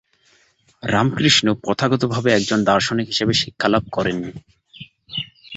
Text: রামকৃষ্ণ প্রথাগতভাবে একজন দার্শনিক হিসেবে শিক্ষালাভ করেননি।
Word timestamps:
রামকৃষ্ণ 0.83 1.47
প্রথাগতভাবে 1.63 2.29
একজন 2.31 2.59
দার্শনিক 2.63 3.07
হিসেবে 3.07 3.33
শিক্ষালাভ 3.33 3.83
করেননি। 3.91 4.31